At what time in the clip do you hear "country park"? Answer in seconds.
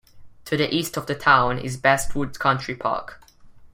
2.39-3.21